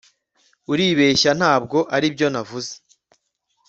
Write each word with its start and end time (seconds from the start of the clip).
Uribeshya 0.71 1.31
Ntabwo 1.39 1.77
aribyo 1.95 2.27
navuze 2.33 2.73